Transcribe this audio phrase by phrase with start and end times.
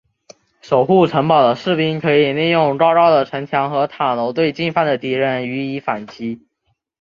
[0.63, 6.41] 守护城堡的士兵可以利用高高的城墙和塔楼对进犯的敌人予以反击。